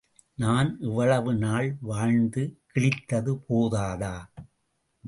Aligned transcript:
நான் 0.37 0.77
இவ்வளவு 0.79 1.33
நாள் 1.35 1.77
வாழ்ந்து 1.81 2.43
கிழித்தது 2.73 3.35
போதாதா? 3.49 4.15